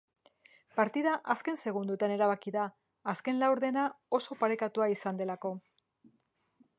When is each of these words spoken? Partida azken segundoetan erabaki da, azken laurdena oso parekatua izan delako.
Partida 0.79 1.11
azken 1.33 1.59
segundoetan 1.65 2.13
erabaki 2.15 2.53
da, 2.55 2.63
azken 3.15 3.43
laurdena 3.43 3.83
oso 4.21 4.39
parekatua 4.43 4.91
izan 4.97 5.21
delako. 5.23 5.53